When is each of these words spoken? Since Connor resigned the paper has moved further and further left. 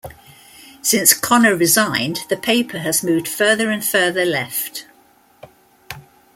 Since 0.81 1.13
Connor 1.13 1.55
resigned 1.55 2.21
the 2.27 2.35
paper 2.35 2.79
has 2.79 3.03
moved 3.03 3.27
further 3.27 3.69
and 3.69 3.85
further 3.85 4.25
left. 4.25 4.87